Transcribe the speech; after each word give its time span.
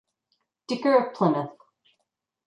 Dicker 0.67 0.95
of 0.97 1.13
Plymouth. 1.13 1.55